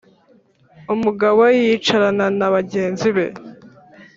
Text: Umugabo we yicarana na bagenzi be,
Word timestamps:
Umugabo 0.93 1.37
we 1.43 1.51
yicarana 1.61 2.25
na 2.39 2.47
bagenzi 2.53 3.07
be, 3.15 3.25